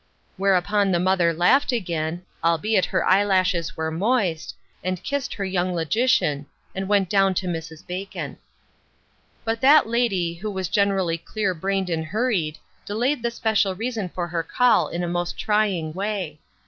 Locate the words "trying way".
15.37-16.39